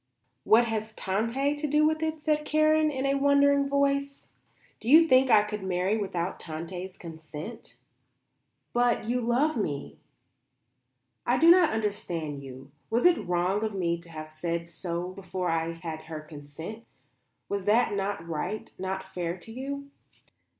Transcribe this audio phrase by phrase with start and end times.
[0.45, 4.25] "What has Tante to do with it?" said Karen in a wondering voice.
[4.79, 7.75] "Do you think I could marry without Tante's consent?"
[8.73, 9.99] "But you love me?"
[11.27, 12.71] "I do not understand you.
[12.89, 16.87] Was it wrong of me to have said so before I had her consent?
[17.47, 18.71] Was that not right?
[18.79, 19.91] Not fair to you?"